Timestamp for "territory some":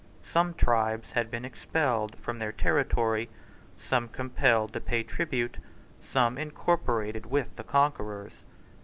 2.51-4.07